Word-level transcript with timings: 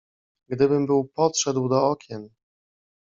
"Gdybym 0.49 0.85
był 0.85 1.07
podszedł 1.15 1.69
do 1.69 1.83
okien!" 1.89 2.29